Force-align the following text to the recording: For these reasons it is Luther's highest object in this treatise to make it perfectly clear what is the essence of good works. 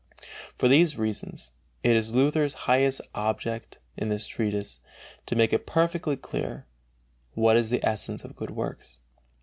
For 0.57 0.67
these 0.67 0.97
reasons 0.97 1.51
it 1.83 1.95
is 1.95 2.15
Luther's 2.15 2.55
highest 2.65 3.01
object 3.13 3.77
in 3.95 4.09
this 4.09 4.25
treatise 4.25 4.79
to 5.27 5.35
make 5.35 5.53
it 5.53 5.67
perfectly 5.67 6.17
clear 6.17 6.65
what 7.33 7.55
is 7.55 7.69
the 7.69 7.85
essence 7.85 8.23
of 8.23 8.35
good 8.35 8.49
works. 8.49 8.97